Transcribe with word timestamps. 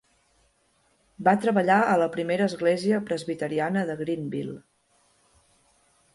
Va 1.27 1.33
treballar 1.43 1.75
a 1.89 1.99
la 2.05 2.09
primera 2.17 2.47
església 2.53 3.03
presbiteriana 3.11 3.85
de 3.91 3.99
Greenville. 4.01 4.59